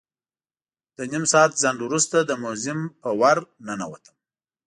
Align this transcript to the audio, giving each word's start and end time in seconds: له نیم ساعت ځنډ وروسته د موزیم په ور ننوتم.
له 0.97 1.03
نیم 1.11 1.23
ساعت 1.31 1.51
ځنډ 1.61 1.79
وروسته 1.83 2.17
د 2.21 2.31
موزیم 2.43 2.79
په 3.01 3.09
ور 3.19 3.37
ننوتم. 3.67 4.15